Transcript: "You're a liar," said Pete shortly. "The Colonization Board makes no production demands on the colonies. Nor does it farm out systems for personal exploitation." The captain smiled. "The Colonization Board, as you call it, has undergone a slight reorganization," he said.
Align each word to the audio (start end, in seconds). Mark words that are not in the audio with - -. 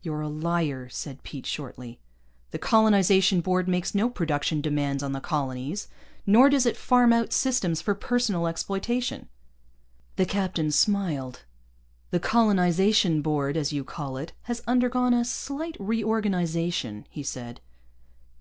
"You're 0.00 0.20
a 0.20 0.28
liar," 0.28 0.88
said 0.90 1.24
Pete 1.24 1.44
shortly. 1.44 1.98
"The 2.52 2.58
Colonization 2.60 3.40
Board 3.40 3.66
makes 3.66 3.96
no 3.96 4.08
production 4.08 4.60
demands 4.60 5.02
on 5.02 5.10
the 5.10 5.20
colonies. 5.20 5.88
Nor 6.24 6.50
does 6.50 6.66
it 6.66 6.76
farm 6.76 7.12
out 7.12 7.32
systems 7.32 7.82
for 7.82 7.92
personal 7.92 8.46
exploitation." 8.46 9.28
The 10.14 10.24
captain 10.24 10.70
smiled. 10.70 11.42
"The 12.12 12.20
Colonization 12.20 13.22
Board, 13.22 13.56
as 13.56 13.72
you 13.72 13.82
call 13.82 14.16
it, 14.18 14.32
has 14.42 14.62
undergone 14.68 15.12
a 15.12 15.24
slight 15.24 15.76
reorganization," 15.80 17.08
he 17.10 17.24
said. 17.24 17.60